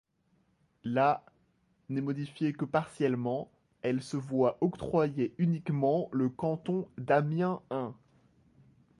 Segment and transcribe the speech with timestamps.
[0.83, 1.23] La
[1.89, 3.51] n'est modifiée que partiellement,
[3.83, 7.89] elle se voit octroyer uniquement le canton d'Amiens-I.